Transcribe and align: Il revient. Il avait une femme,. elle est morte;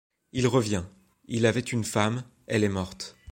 Il 0.31 0.47
revient. 0.47 0.85
Il 1.27 1.45
avait 1.45 1.59
une 1.59 1.83
femme,. 1.83 2.23
elle 2.47 2.63
est 2.63 2.69
morte; 2.69 3.17